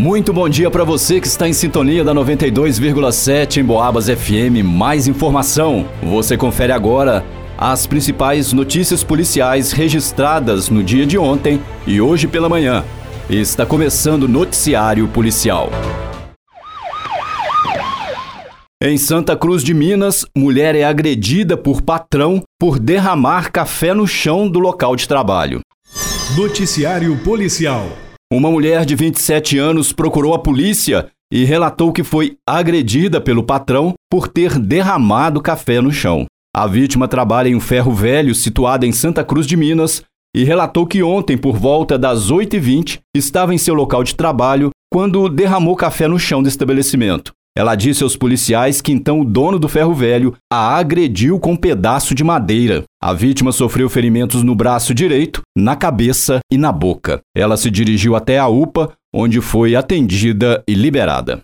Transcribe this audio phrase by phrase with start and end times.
[0.00, 4.64] Muito bom dia para você que está em sintonia da 92,7 em Boabas FM.
[4.64, 5.86] Mais informação.
[6.02, 7.22] Você confere agora
[7.58, 12.82] as principais notícias policiais registradas no dia de ontem e hoje pela manhã.
[13.28, 15.68] Está começando o Noticiário Policial.
[18.82, 24.48] Em Santa Cruz de Minas, mulher é agredida por patrão por derramar café no chão
[24.48, 25.60] do local de trabalho.
[26.38, 27.86] Noticiário Policial.
[28.32, 33.94] Uma mulher de 27 anos procurou a polícia e relatou que foi agredida pelo patrão
[34.08, 36.26] por ter derramado café no chão.
[36.54, 40.86] A vítima trabalha em um ferro velho situado em Santa Cruz de Minas e relatou
[40.86, 46.06] que ontem, por volta das 8h20, estava em seu local de trabalho quando derramou café
[46.06, 47.32] no chão do estabelecimento.
[47.56, 51.56] Ela disse aos policiais que então o dono do ferro velho a agrediu com um
[51.56, 52.84] pedaço de madeira.
[53.02, 57.20] A vítima sofreu ferimentos no braço direito, na cabeça e na boca.
[57.36, 61.42] Ela se dirigiu até a UPA, onde foi atendida e liberada.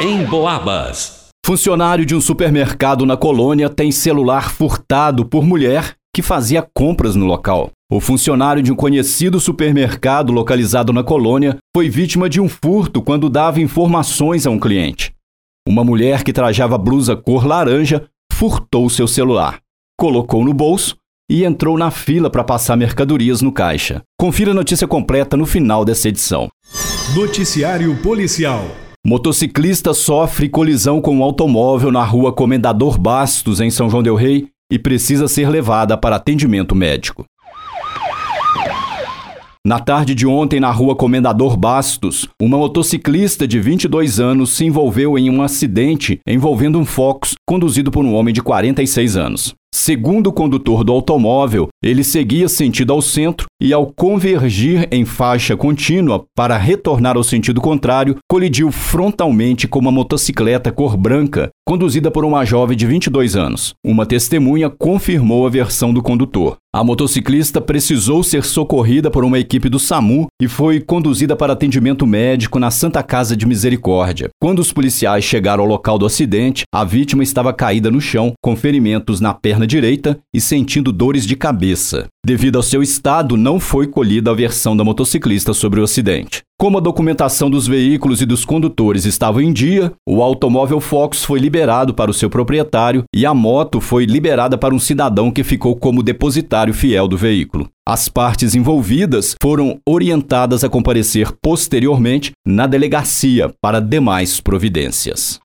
[0.00, 1.26] Em Boabas.
[1.44, 7.26] Funcionário de um supermercado na colônia tem celular furtado por mulher que fazia compras no
[7.26, 7.72] local.
[7.92, 13.28] O funcionário de um conhecido supermercado localizado na colônia foi vítima de um furto quando
[13.28, 15.12] dava informações a um cliente.
[15.68, 19.58] Uma mulher que trajava blusa cor laranja furtou seu celular,
[20.00, 20.96] colocou no bolso
[21.30, 24.00] e entrou na fila para passar mercadorias no caixa.
[24.18, 26.48] Confira a notícia completa no final dessa edição.
[27.14, 28.64] Noticiário Policial.
[29.06, 34.48] Motociclista sofre colisão com um automóvel na rua Comendador Bastos, em São João Del Rei,
[34.70, 37.24] e precisa ser levada para atendimento médico.
[39.66, 45.18] Na tarde de ontem, na rua Comendador Bastos, uma motociclista de 22 anos se envolveu
[45.18, 49.54] em um acidente envolvendo um Focus conduzido por um homem de 46 anos.
[49.74, 55.56] Segundo o condutor do automóvel, ele seguia sentido ao centro e, ao convergir em faixa
[55.56, 62.24] contínua para retornar ao sentido contrário, colidiu frontalmente com uma motocicleta cor branca conduzida por
[62.24, 63.74] uma jovem de 22 anos.
[63.84, 66.56] Uma testemunha confirmou a versão do condutor.
[66.72, 72.06] A motociclista precisou ser socorrida por uma equipe do SAMU e foi conduzida para atendimento
[72.06, 74.28] médico na Santa Casa de Misericórdia.
[74.38, 78.54] Quando os policiais chegaram ao local do acidente, a vítima estava caída no chão, com
[78.54, 82.06] ferimentos na perna direita e sentindo dores de cabeça.
[82.24, 86.42] Devido ao seu estado, não foi colhida a versão da motociclista sobre o acidente.
[86.58, 91.38] Como a documentação dos veículos e dos condutores estava em dia, o automóvel Fox foi
[91.38, 95.76] liberado para o seu proprietário e a moto foi liberada para um cidadão que ficou
[95.76, 97.68] como depositário fiel do veículo.
[97.86, 105.38] As partes envolvidas foram orientadas a comparecer posteriormente na delegacia para demais providências.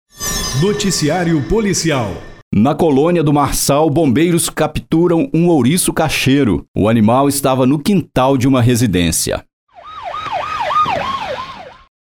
[0.60, 2.31] Noticiário Policial.
[2.54, 6.66] Na colônia do Marçal, bombeiros capturam um ouriço cacheiro.
[6.76, 9.46] O animal estava no quintal de uma residência.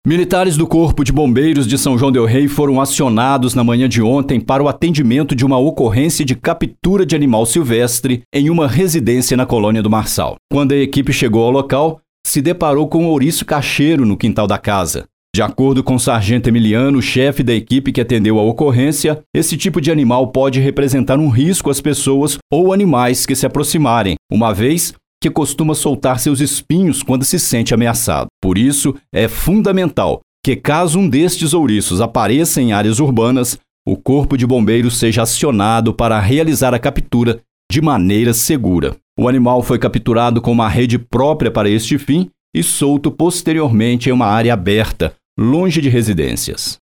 [0.07, 4.01] Militares do Corpo de Bombeiros de São João Del Rei foram acionados na manhã de
[4.01, 9.35] ontem para o atendimento de uma ocorrência de captura de animal silvestre em uma residência
[9.35, 10.37] na colônia do Marçal.
[10.49, 14.57] Quando a equipe chegou ao local, se deparou com um ouriço cacheiro no quintal da
[14.57, 15.09] casa.
[15.37, 19.79] De acordo com o sargento Emiliano, chefe da equipe que atendeu a ocorrência, esse tipo
[19.79, 24.95] de animal pode representar um risco às pessoas ou animais que se aproximarem, uma vez
[25.21, 28.25] que costuma soltar seus espinhos quando se sente ameaçado.
[28.41, 34.35] Por isso, é fundamental que, caso um destes ouriços apareça em áreas urbanas, o Corpo
[34.35, 37.39] de Bombeiros seja acionado para realizar a captura
[37.71, 38.95] de maneira segura.
[39.15, 44.11] O animal foi capturado com uma rede própria para este fim e solto posteriormente em
[44.11, 46.79] uma área aberta, longe de residências.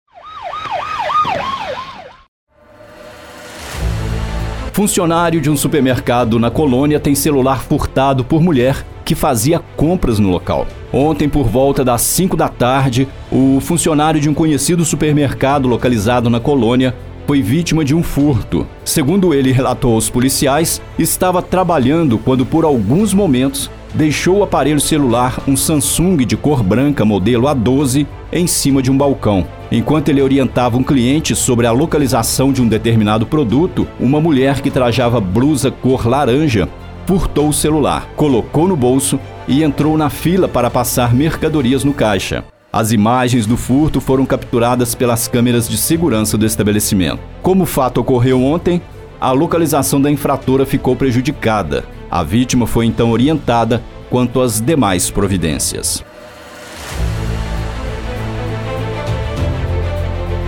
[4.72, 10.30] Funcionário de um supermercado na colônia tem celular furtado por mulher que fazia compras no
[10.30, 10.68] local.
[10.92, 16.38] Ontem, por volta das 5 da tarde, o funcionário de um conhecido supermercado localizado na
[16.38, 16.94] colônia
[17.26, 18.68] foi vítima de um furto.
[18.84, 25.40] Segundo ele relatou aos policiais, estava trabalhando quando, por alguns momentos, deixou o aparelho celular,
[25.46, 29.46] um Samsung de cor branca modelo A12, em cima de um balcão.
[29.70, 34.70] Enquanto ele orientava um cliente sobre a localização de um determinado produto, uma mulher que
[34.70, 36.68] trajava blusa cor laranja
[37.06, 42.44] furtou o celular, colocou no bolso e entrou na fila para passar mercadorias no caixa.
[42.72, 47.20] As imagens do furto foram capturadas pelas câmeras de segurança do estabelecimento.
[47.40, 48.82] Como o fato ocorreu ontem,
[49.20, 51.84] a localização da infratora ficou prejudicada.
[52.14, 56.04] A vítima foi então orientada quanto às demais providências.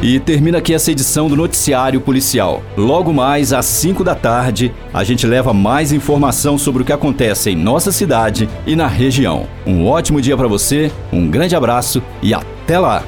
[0.01, 2.63] E termina aqui essa edição do Noticiário Policial.
[2.77, 7.51] Logo mais às 5 da tarde, a gente leva mais informação sobre o que acontece
[7.51, 9.49] em nossa cidade e na região.
[9.67, 13.03] Um ótimo dia para você, um grande abraço e até lá!